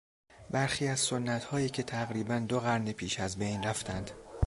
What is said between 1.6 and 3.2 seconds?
که تقریبا دو قرن پیش